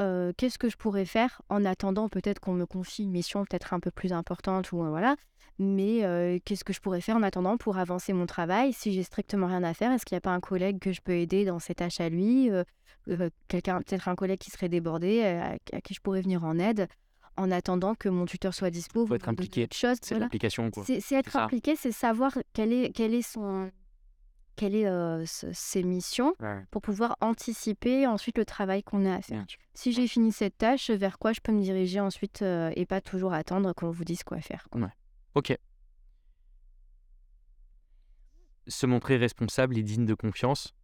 [0.00, 3.72] Euh, qu'est-ce que je pourrais faire en attendant peut-être qu'on me confie une mission peut-être
[3.74, 5.14] un peu plus importante ou voilà
[5.60, 8.72] mais euh, qu'est-ce que je pourrais faire en attendant pour avancer mon travail?
[8.72, 11.00] Si j'ai strictement rien à faire est-ce qu'il n'y a pas un collègue que je
[11.00, 15.22] peux aider dans ses tâches à lui Euh, quelqu'un peut-être un collègue qui serait débordé
[15.22, 16.88] à, à qui je pourrais venir en aide
[17.36, 19.68] en attendant que mon tuteur soit dispo Faut vous être impliqué.
[19.70, 20.24] C'est voilà.
[20.26, 20.84] l'application, quoi.
[20.86, 23.70] C'est être impliqué, c'est savoir quelle est, quelle est son,
[24.56, 26.62] quelle est euh, ce- ses missions Ouais.
[26.70, 29.44] pour pouvoir anticiper ensuite le travail qu'on a à faire.
[29.74, 33.00] Si j'ai fini cette tâche, vers quoi je peux me diriger ensuite euh, et pas
[33.00, 34.66] toujours attendre qu'on vous dise quoi faire.
[34.70, 34.90] quoi?
[35.34, 35.56] Ok.
[38.66, 40.74] Se montrer responsable et digne de confiance.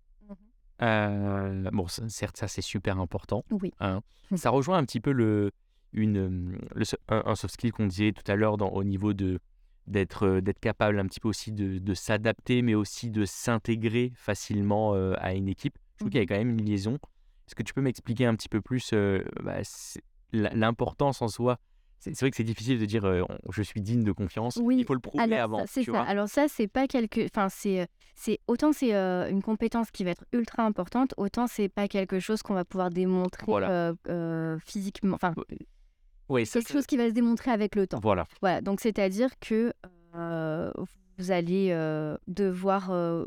[0.82, 3.44] Euh, bon, ça- certes, ça c'est super important.
[3.50, 3.72] Oui.
[3.80, 4.00] hein.
[4.30, 4.36] Mm.
[4.36, 5.50] Ça rejoint un petit peu le,
[5.92, 9.40] une, le un, un soft skill qu'on disait tout à l'heure au niveau de
[9.90, 14.12] d'être euh, d'être capable un petit peu aussi de, de s'adapter, mais aussi de s'intégrer
[14.14, 15.76] facilement euh, à une équipe.
[15.94, 16.94] Je trouve qu'il y a quand même une liaison.
[17.46, 19.56] Est-ce que tu peux m'expliquer un petit peu plus euh, bah,
[20.32, 21.58] l'importance en soi?
[22.02, 24.56] C'est vrai que c'est difficile de dire euh, je suis digne de confiance.
[24.62, 25.64] Oui, Il faut le prouver Alors, avant.
[25.66, 25.90] c'est ça.
[25.90, 26.00] vois?
[26.00, 30.12] Alors ça, c'est pas quelque, enfin c'est, c'est autant c'est euh, une compétence qui va
[30.12, 33.92] être ultra importante, autant c'est pas quelque chose qu'on va pouvoir démontrer Voilà.
[34.08, 35.16] euh, physiquement.
[35.16, 35.34] Enfin,
[36.30, 38.00] Oui, ça, quelque c'est- chose qui va se démontrer avec le temps.
[38.02, 38.26] Voilà.
[38.40, 39.72] Voilà, donc c'est-à-dire que
[40.14, 40.72] euh,
[41.18, 42.90] vous allez euh, devoir...
[42.90, 43.26] euh,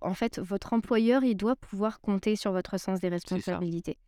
[0.00, 3.98] en fait, votre employeur, il doit pouvoir compter sur votre sens des responsabilités.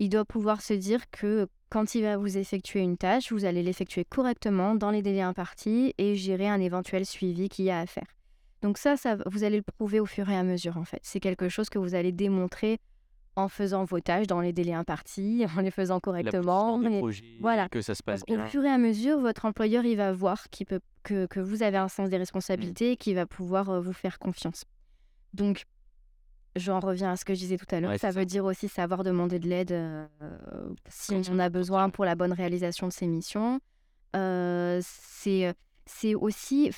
[0.00, 3.62] Il doit pouvoir se dire que quand il va vous effectuer une tâche, vous allez
[3.62, 7.86] l'effectuer correctement dans les délais impartis et gérer un éventuel suivi qu'il y a à
[7.86, 8.06] faire.
[8.62, 11.00] Donc ça, ça, vous allez le prouver au fur et à mesure, en fait.
[11.02, 12.78] C'est quelque chose que vous allez démontrer
[13.38, 16.80] en faisant vos tâches dans les délais impartis, en les faisant correctement.
[16.98, 17.68] Projets, voilà.
[17.68, 18.46] Que ça se passe au bien.
[18.46, 21.88] fur et à mesure, votre employeur, il va voir peut, que, que vous avez un
[21.88, 24.64] sens des responsabilités et qu'il va pouvoir euh, vous faire confiance.
[25.34, 25.66] Donc,
[26.56, 27.92] j'en reviens à ce que je disais tout à l'heure.
[27.92, 30.06] Ouais, ça veut dire aussi savoir demander de l'aide euh,
[30.88, 33.60] si Quand on a besoin pour la bonne réalisation de ses missions.
[34.16, 35.54] Euh, c'est
[35.90, 36.70] c'est aussi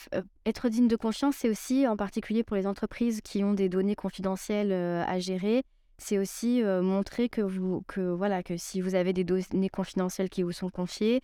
[0.46, 3.96] être digne de confiance, c'est aussi en particulier pour les entreprises qui ont des données
[3.96, 5.64] confidentielles à gérer.
[6.00, 10.30] C'est aussi euh, montrer que vous que voilà que si vous avez des données confidentielles
[10.30, 11.22] qui vous sont confiées,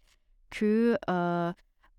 [0.51, 1.53] que euh,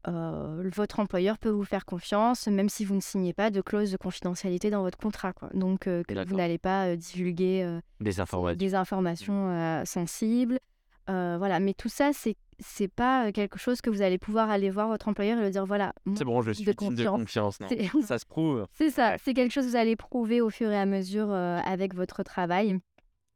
[0.07, 3.91] euh, votre employeur peut vous faire confiance, même si vous ne signez pas de clause
[3.91, 5.33] de confidentialité dans votre contrat.
[5.33, 5.49] Quoi.
[5.55, 8.57] Donc, que vous n'allez pas divulguer Des informations.
[8.57, 10.59] des informations sensibles.
[11.07, 14.87] Voilà, mais tout ça, c'est c'est pas quelque chose que vous allez pouvoir aller voir
[14.87, 17.57] votre employeur et lui dire voilà, C'est bon, je suis de digne de confiance.
[17.57, 17.93] confiance.
[17.93, 18.01] Non.
[18.01, 18.67] Ça se prouve.
[18.73, 21.59] c'est ça, c'est quelque chose que vous allez prouver au fur et à mesure euh,
[21.65, 22.79] avec votre travail.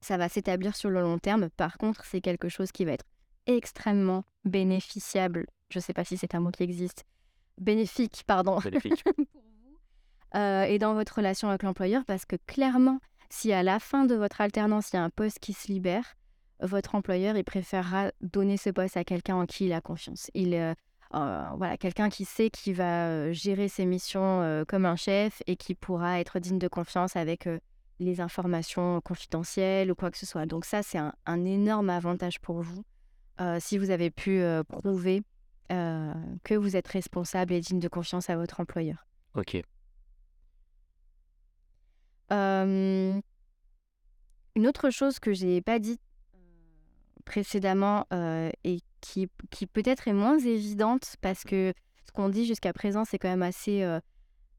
[0.01, 1.49] Ça va s'établir sur le long terme.
[1.51, 3.05] Par contre, c'est quelque chose qui va être
[3.45, 5.45] extrêmement bénéficiable.
[5.69, 7.05] Je ne sais pas si c'est un mot qui existe.
[7.60, 8.60] Bénéfique, pardon.
[8.63, 9.03] Bénéfique.
[10.36, 14.15] Euh, et dans votre relation avec l'employeur, parce que clairement, si à la fin de
[14.15, 16.15] votre alternance, il y a un poste qui se libère,
[16.62, 20.30] votre employeur, il préférera donner ce poste à quelqu'un en qui il a confiance.
[20.34, 20.74] Il, euh,
[21.13, 25.43] euh, voilà, quelqu'un qui sait qu'il va euh, gérer ses missions euh, comme un chef
[25.47, 27.50] et qui pourra être digne de confiance avec
[28.00, 30.45] les informations confidentielles ou quoi que ce soit.
[30.45, 32.84] Donc ça, c'est un, un énorme avantage pour vous
[33.60, 35.24] si vous avez pu prouver
[35.69, 39.08] que vous êtes responsable et digne de confiance à votre employeur.
[39.34, 39.63] ok.
[44.56, 46.11] Une autre chose que j'ai pas dit euh,
[47.21, 51.73] précédemment euh, et qui, qui peut-être est moins évidente parce que
[52.05, 53.99] ce qu'on dit jusqu'à présent c'est quand même assez, euh,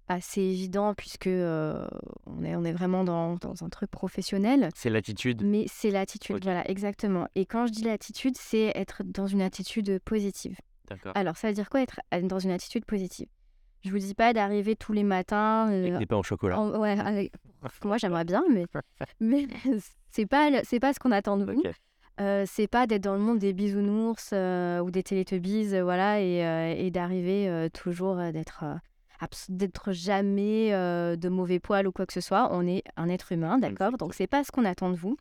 [0.09, 1.87] assez évident puisque euh,
[2.27, 4.68] on, est, on est vraiment dans, dans un truc professionnel.
[4.75, 5.42] C'est l'attitude.
[5.44, 7.27] Mais c'est l'attitude, voilà, exactement.
[7.35, 10.57] Et quand je dis l'attitude, c'est être dans une attitude positive.
[10.88, 11.12] D'accord.
[11.14, 13.29] Alors, ça veut dire quoi être dans une attitude positive?
[13.85, 16.59] Je vous dis pas d'arriver tous les matins Avec euh, des pains au chocolat.
[16.59, 17.33] en- ouais, avec-
[17.85, 18.64] moi j'aimerais bien, mais,
[19.20, 19.46] mais
[20.11, 21.62] c'est pas, le- pas ce qu'on attend de vous.
[22.23, 26.21] Euh, c'est pas d'être dans le monde des bisounours euh, ou des télétubbies, euh, voilà,
[26.21, 28.65] et, euh, et d'arriver euh, toujours euh, d'être
[29.49, 32.49] d'être jamais de mauvais poil ou quoi que ce soit.
[32.51, 33.97] On est un être humain, d'accord?
[33.97, 35.17] Donc c'est pas ce qu'on attend de vous.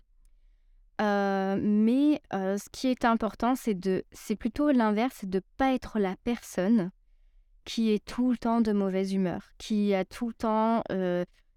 [0.99, 6.15] Mais ce qui est important, c'est de, c'est plutôt l'inverse, c'est de pas être la
[6.23, 6.89] personne
[7.63, 10.83] qui est tout le temps de mauvaise humeur, qui a tout le temps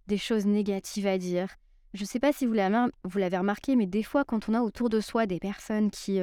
[0.07, 1.49] des choses négatives à dire.
[1.95, 4.91] Je ne sais pas si vous l'avez, remarqué, mais des fois, quand on a autour
[4.91, 6.21] de soi des personnes qui,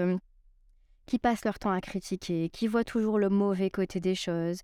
[1.06, 4.60] qui passent leur temps à critiquer, qui voient toujours le mauvais côté des choses,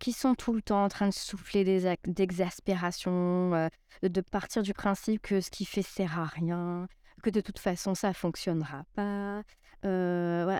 [0.00, 3.68] qui sont tout le temps en train de souffler des d'exaspération,
[4.02, 6.88] de partir du principe que ce qui fait sert à rien,
[7.22, 9.42] que de toute façon ça fonctionnera pas.
[9.84, 10.58] Euh,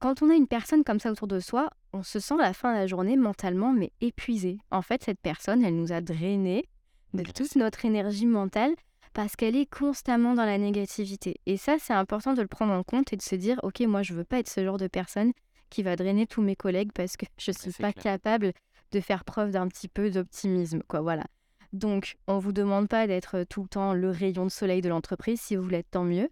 [0.00, 2.52] Quand on a une personne comme ça autour de soi, on se sent à la
[2.52, 4.58] fin de la journée mentalement mais épuisé.
[4.72, 6.68] En fait, cette personne, elle nous a drainé
[7.14, 8.74] de toute notre énergie mentale
[9.16, 11.40] parce qu'elle est constamment dans la négativité.
[11.46, 14.02] Et ça, c'est important de le prendre en compte et de se dire, ok, moi,
[14.02, 15.32] je veux pas être ce genre de personne
[15.70, 18.52] qui va drainer tous mes collègues parce que je suis pas capable
[18.92, 21.00] de faire preuve d'un petit peu d'optimisme, quoi.
[21.00, 21.24] Voilà.
[21.72, 24.90] Donc, on ne vous demande pas d'être tout le temps le rayon de soleil de
[24.90, 25.40] l'entreprise.
[25.40, 26.28] Si vous l'êtes, tant mieux.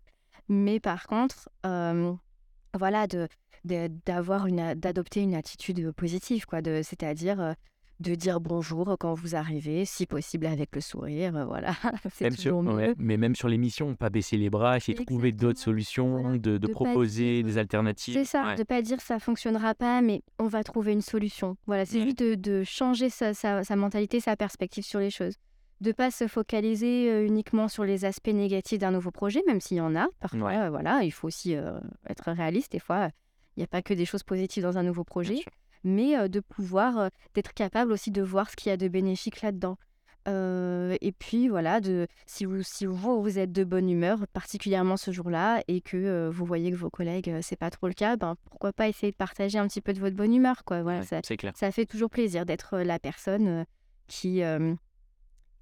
[0.50, 3.28] Mais par contre, voilà, de,
[4.04, 6.60] d'avoir une, d'adopter une attitude positive, quoi.
[6.82, 7.54] C'est-à-dire
[8.00, 11.74] de dire bonjour quand vous arrivez, si possible avec le sourire, voilà.
[12.20, 16.36] même sur, mais même sur l'émission, pas baisser les bras, essayer de trouver d'autres solutions,
[16.36, 18.14] de, de, proposer des alternatives.
[18.14, 21.56] C'est ça, de pas dire ça fonctionnera pas, mais on va trouver une solution.
[21.66, 25.34] Voilà, c'est juste de, de changer sa, sa, sa, mentalité, sa perspective sur les choses.
[25.80, 29.80] De pas se focaliser uniquement sur les aspects négatifs d'un nouveau projet, même s'il y
[29.80, 30.06] en a.
[30.20, 31.52] Parfois, voilà, il faut aussi
[32.06, 32.72] être réaliste.
[32.72, 33.10] Des fois,
[33.56, 35.40] il n'y a pas que des choses positives dans un nouveau projet
[35.84, 39.76] mais de pouvoir, d'être capable aussi de voir ce qu'il y a de bénéfique là-dedans.
[40.26, 45.10] et puis voilà, de, si, vous, si vous, vous êtes de bonne humeur, particulièrement ce
[45.10, 48.72] jour-là, et que vous voyez que vos collègues, c'est pas trop le cas, ben, pourquoi
[48.72, 50.64] pas essayer de partager un petit peu de votre bonne humeur.
[50.64, 50.82] Quoi.
[50.82, 51.52] Voilà, ça, clair.
[51.54, 53.64] ça fait toujours plaisir d'être la personne
[54.06, 54.42] qui,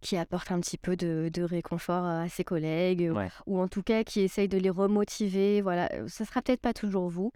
[0.01, 3.83] qui apporte un petit peu de, de réconfort à ses collègues, ou, ou, en tout
[3.83, 5.63] cas qui essaye de les remotiver.
[5.63, 7.33] Voilà, ça sera peut-être pas toujours vous,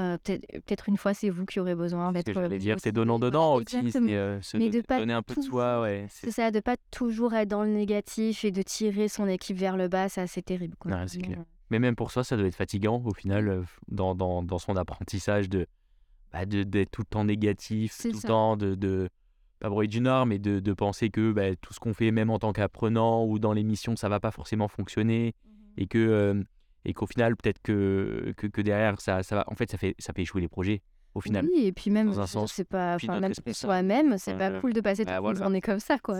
[0.00, 2.32] euh, peut-être une fois, c'est vous qui aurez besoin d'être.
[2.32, 3.76] Je dire, c'est donnant-donnant aussi.
[3.96, 5.82] Euh, Mais de pas donner un peu de soi.
[5.82, 9.56] Ouais, c'est ça, de pas toujours être dans le négatif et de tirer son équipe
[9.56, 10.76] vers le bas, c'est assez terrible.
[10.78, 11.04] Quoi.
[11.70, 14.76] Mais même pour soi, ça doit être fatigant au final, euh, dans, dans, dans son
[14.76, 15.66] apprentissage de
[16.32, 19.08] bah, d'être tout le temps négatif, tout le temps de, de
[19.60, 22.30] pas bruit du Nord, mais de, de penser que bah, tout ce qu'on fait, même
[22.30, 26.44] en tant qu'apprenant ou dans l'émission, ça va pas forcément fonctionner mmh et que
[26.84, 29.94] et qu'au final peut-être que, que, que, derrière ça, ça va en fait ça fait
[29.98, 30.82] ça fait échouer les projets
[31.14, 31.46] au final.
[31.46, 32.12] Oui et puis même
[32.46, 35.80] c'est pas même pour soi-même c'est pas cool de passer bah, toute une journée comme
[35.80, 36.18] ça quoi.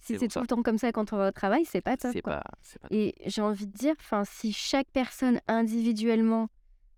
[0.00, 2.12] Si c'est tout le temps comme ça quand on va au travail c'est pas top
[2.22, 2.34] quoi.
[2.34, 2.42] Pas,
[2.80, 6.48] pas et j'ai envie de dire enfin si chaque personne individuellement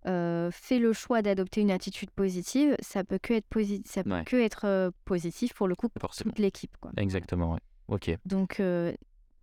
[0.07, 4.23] euh, fait le choix d'adopter une attitude positive ça peut que être positif ça peut
[4.25, 6.91] que être euh, positif pour le coup pour toute l'équipe quoi.
[6.97, 7.59] Exactement ouais.
[7.87, 8.17] ok.
[8.25, 8.93] Donc euh,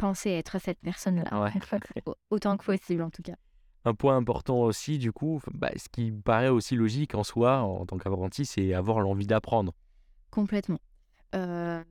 [0.03, 1.53] penser être cette personne-là,
[2.31, 3.37] autant que possible en tout cas.
[3.85, 7.87] Un point important aussi, du coup, bah, ce qui paraît aussi logique en soi, en
[7.87, 9.73] tant qu'apprenti, c'est avoir l'envie d'apprendre.
[10.33, 10.81] Complètement.
[11.37, 11.83] Euh,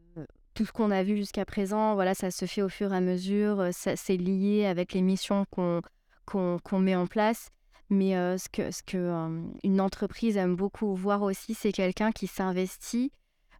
[0.53, 3.01] tout ce qu'on a vu jusqu'à présent, voilà, ça se fait au fur et à
[3.01, 5.81] mesure, euh, c'est lié avec les missions qu'on
[6.25, 7.49] qu'on met en place.
[7.89, 12.27] Mais euh, ce que, ce que une entreprise aime beaucoup voir aussi, c'est quelqu'un qui
[12.27, 13.11] s'investit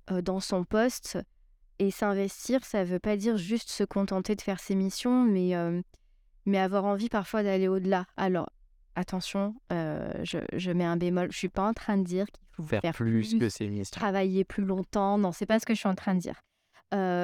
[0.10, 1.18] dans son poste
[1.82, 5.54] et s'investir, ça ne veut pas dire juste se contenter de faire ses missions, mais,
[6.46, 8.06] mais avoir envie parfois d'aller au-delà.
[8.18, 8.52] Alors,
[8.96, 11.24] attention, je, je, mets un bémol.
[11.32, 14.00] Je ne suis pas en train de dire qu'il faut faire, plus, que ses missions.
[14.00, 15.18] Travailler plus longtemps.
[15.18, 16.40] Non, c'est pas ce que je suis en train de dire.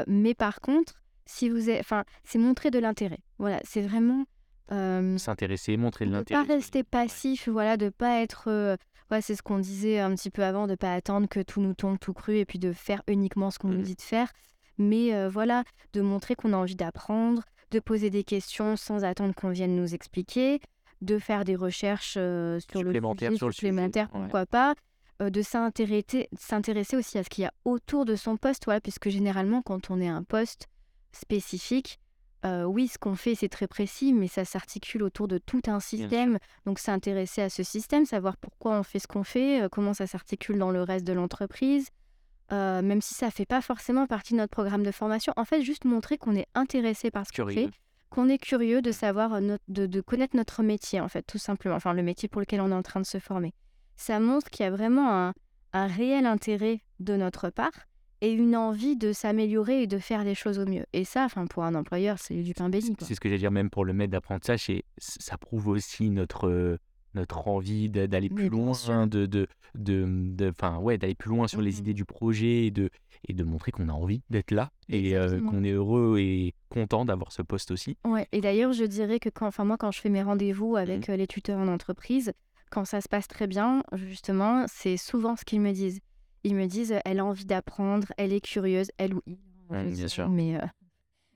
[0.08, 0.96] mais par contre,
[1.28, 3.20] si vous enfin, c'est montrer de l'intérêt.
[3.38, 4.26] Voilà, c'est vraiment
[4.69, 6.43] s'intéresser, montrer de l'intérêt.
[6.43, 8.77] De pas rester passif, voilà, de pas être
[9.12, 11.73] ouais, c'est ce qu'on disait un petit peu avant, de pas attendre que tout nous
[11.73, 13.84] tombe tout cru et puis de faire uniquement ce qu'on nous mmh.
[13.84, 14.32] dit de faire
[14.77, 19.49] mais voilà, de montrer qu'on a envie d'apprendre, de poser des questions sans attendre qu'on
[19.49, 20.60] vienne nous expliquer,
[21.01, 24.75] de faire des recherches sur le sujet, sur supplémentaires, pourquoi pas,
[25.19, 29.62] de s'intéresser aussi à ce qu'il y a autour de son poste, voilà, puisque généralement
[29.62, 30.67] quand on est un poste
[31.12, 31.99] spécifique,
[32.65, 36.38] oui, ce qu'on fait, c'est très précis, mais ça s'articule autour de tout un système.
[36.65, 40.57] Donc, s'intéresser à ce système, savoir pourquoi on fait ce qu'on fait, comment ça s'articule
[40.57, 41.89] dans le reste de l'entreprise,
[42.53, 45.33] euh, même si ça fait pas forcément partie de notre programme de formation.
[45.36, 47.69] En fait, juste montrer qu'on est intéressé par ce qu'on fait,
[48.10, 51.75] qu'on est curieux de savoir, euh, de, connaître notre métier, en fait, tout simplement.
[51.75, 53.53] Enfin, le métier pour lequel on est en train de se former.
[53.97, 55.33] Ça montre qu'il y a vraiment un,
[55.73, 57.88] réel intérêt de notre part
[58.21, 60.86] et une envie de s'améliorer et de faire les choses au mieux.
[60.93, 62.95] Et ça, enfin, pour un employeur, c'est du pain béni.
[62.99, 66.77] C'est ce que j'allais dire même pour le maître d'apprentissage, et ça prouve aussi notre
[67.13, 71.80] notre envie d'aller plus loin, de, de, de, enfin, ouais, d'aller plus loin sur les
[71.80, 72.91] idées du projet et de,
[73.27, 77.06] et de montrer qu'on a envie d'être là et euh, qu'on est heureux et content
[77.06, 77.97] d'avoir ce poste aussi.
[78.06, 80.77] Ouais, et d'ailleurs, je dirais que quand, enfin moi, quand je fais mes rendez-vous Mmh.
[80.77, 82.34] avec euh, les tuteurs en entreprise,
[82.69, 85.99] quand ça se passe très bien, justement, c'est souvent ce qu'ils me disent.
[86.43, 89.38] Ils me disent, euh, elle a envie d'apprendre, elle est curieuse, elle ou il.
[89.69, 90.30] Ouais, je bien sûr.
[90.30, 90.62] Mais, euh,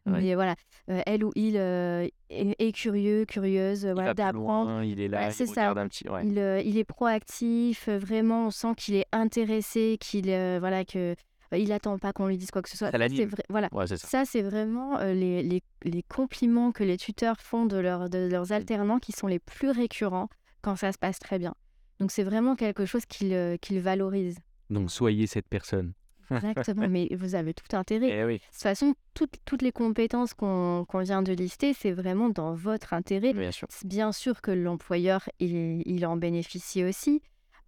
[0.07, 0.19] Ouais.
[0.21, 0.55] mais voilà,
[0.89, 4.81] euh, elle ou il euh, est, est curieux, curieuse, Il voilà, d'apprendre.
[4.81, 5.69] il est là, Ouais, il ça.
[5.69, 6.05] un petit.
[6.23, 10.25] Il, il est proactif, vraiment, on sent qu'il est intéressé, qu'il
[10.59, 11.15] voilà que
[11.57, 12.91] il attend pas qu'on lui dise quoi que ce soit.
[12.91, 13.67] Ça vrai, voilà.
[13.71, 14.07] Ouais, ça.
[14.07, 18.27] Ça, c'est vraiment euh, les, les, les compliments que les tuteurs font de, leur, de
[18.29, 20.29] leurs alternants qui sont les plus récurrents
[20.61, 21.53] quand ça se passe très bien.
[21.99, 24.39] Donc, c'est vraiment quelque chose qu'ils euh, qu'ils valorisent.
[24.71, 25.93] Donc, soyez cette personne.
[26.31, 28.09] Exactement, mais vous avez tout intérêt.
[28.09, 32.29] Eh oui, De toute façon, toutes, toutes les compétences qu'on vient de lister, c'est vraiment
[32.29, 33.33] dans votre intérêt.
[33.33, 33.67] bien sûr.
[33.83, 37.21] Bien sûr que l'employeur, il, il en bénéficie aussi.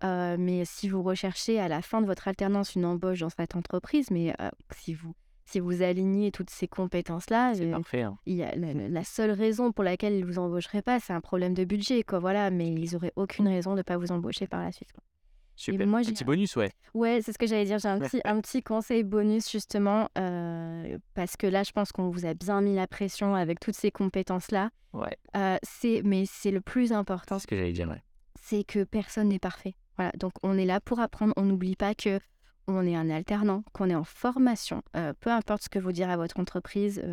[0.06, 3.56] euh, mais si vous recherchez à la fin de votre alternance une embauche dans cette
[3.58, 5.14] entreprise, mais euh, si, vous,
[5.46, 8.04] si vous alignez toutes ces compétences-là, euh, parfait.
[8.04, 8.18] hein.
[8.26, 11.02] il y a, la, la- la seule raison pour laquelle ils ne vous embaucheraient pas,
[11.02, 12.50] c'est un problème de budget, quoi, voilà.
[12.50, 14.94] Mais ils n'auraient aucune raison de ne pas vous embaucher par la suite.
[14.94, 15.04] quoi.
[15.56, 15.86] Super.
[15.88, 16.72] moi, Un petit bonus, ouais.
[16.94, 17.78] Ouais, c'est ce que j'allais dire.
[17.80, 22.10] J'ai un petit, un petit conseil bonus, justement, euh, parce que là, je pense qu'on
[22.10, 24.70] vous a bien mis la pression avec toutes ces compétences-là.
[24.94, 25.16] Ouais.
[25.36, 27.90] Euh, c'est, mais c'est le plus important, C'est ce que j'allais dire.
[27.90, 28.02] ouais.
[28.42, 29.76] c'est que personne n'est parfait.
[29.98, 31.34] Voilà, donc on est là pour apprendre.
[31.38, 32.20] On n'oublie pas que
[32.68, 36.16] on est un alternant, qu'on est en formation, euh, peu importe ce que vous dira
[36.18, 37.04] votre entreprise,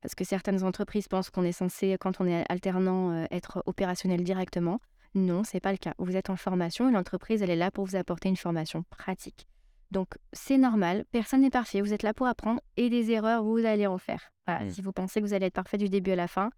[0.00, 4.80] parce que certaines entreprises pensent qu'on est censé, quand on est alternant, être opérationnel directement.
[5.14, 5.94] Non, c'est pas le cas.
[5.98, 9.46] Vous êtes en formation et l'entreprise, elle est là pour vous apporter une formation pratique.
[9.90, 11.82] Donc c'est normal, personne n'est parfait.
[11.82, 14.32] Vous êtes là pour apprendre et des erreurs, vous allez en faire.
[14.46, 14.70] Voilà, Mm.
[14.70, 16.50] Si vous pensez que vous allez être parfait du début à la fin,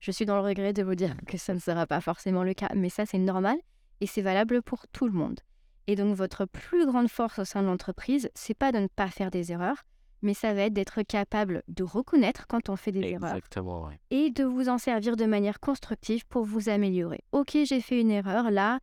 [0.00, 2.54] je suis dans le regret de vous dire que ça ne sera pas forcément le
[2.54, 3.56] cas, mais ça c'est normal
[4.00, 5.40] et c'est valable pour tout le monde.
[5.86, 9.08] Et donc votre plus grande force au sein de l'entreprise, c'est pas de ne pas
[9.08, 9.84] faire des erreurs,
[10.22, 13.98] mais ça va être d'être capable de reconnaître quand on fait des erreurs Exactement, ouais.
[14.10, 17.20] et de vous en servir de manière constructive pour vous améliorer.
[17.32, 18.78] Ok, j'ai fait une erreur là,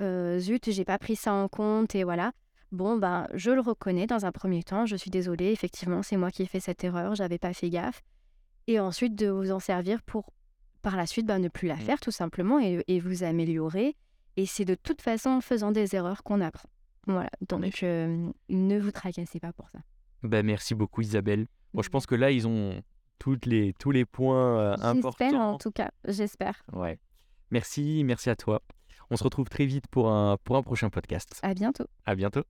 [0.00, 2.32] euh, zut, j'ai pas pris ça en compte et voilà.
[2.72, 6.30] Bon, ben, je le reconnais dans un premier temps, je suis désolée, effectivement, c'est moi
[6.30, 8.02] qui ai fait cette erreur, j'avais pas fait gaffe.
[8.66, 10.32] Et ensuite, de vous en servir pour,
[10.82, 11.80] par la suite, ben, ne plus la Mm.
[11.80, 13.96] faire tout simplement et, et vous améliorer.
[14.36, 16.68] Et c'est de toute façon en faisant des erreurs qu'on apprend.
[17.06, 19.78] Voilà, donc euh, ne vous tracassez pas pour ça.
[20.22, 21.46] Bah, merci beaucoup, Isabelle.
[21.74, 22.82] Bon, je pense que là, ils ont
[23.18, 25.58] toutes les, tous les points euh, J'espère en importants.
[25.58, 26.62] tout cas, j'espère.
[26.72, 26.98] Ouais.
[27.50, 28.62] Merci, merci à toi.
[29.10, 31.38] On se retrouve très vite pour un, pour un prochain podcast.
[31.42, 31.86] À bientôt.
[32.04, 32.42] À bientôt.